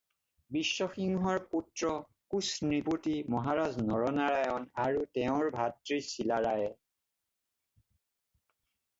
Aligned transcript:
বিশ্বসিংহৰ 0.55 1.35
পুত্ৰ 1.49 1.89
কোচ 2.33 2.47
নৃপতি 2.69 3.13
মহাৰাজ 3.33 3.77
নৰনাৰায়ণ 3.89 4.65
আৰু 4.85 5.03
তেওঁৰ 5.17 5.51
ভাতৃ 5.57 5.99
চিলাৰায়ে। 6.07 6.71